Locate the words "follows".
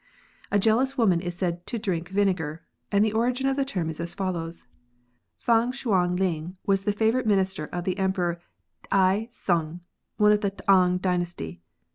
4.15-4.65